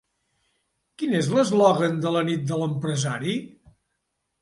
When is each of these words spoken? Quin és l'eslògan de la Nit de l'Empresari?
Quin 1.01 1.13
és 1.19 1.29
l'eslògan 1.35 2.01
de 2.07 2.17
la 2.17 2.25
Nit 2.33 2.51
de 2.53 2.61
l'Empresari? 2.65 3.41